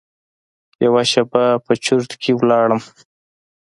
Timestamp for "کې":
2.21-2.31